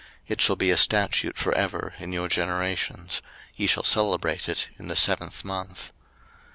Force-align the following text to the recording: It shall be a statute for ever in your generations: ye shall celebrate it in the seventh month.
It 0.27 0.41
shall 0.41 0.55
be 0.55 0.71
a 0.71 0.77
statute 0.77 1.37
for 1.37 1.53
ever 1.53 1.93
in 1.99 2.11
your 2.11 2.27
generations: 2.27 3.21
ye 3.55 3.67
shall 3.67 3.83
celebrate 3.83 4.49
it 4.49 4.67
in 4.79 4.87
the 4.87 4.95
seventh 4.95 5.45
month. 5.45 5.91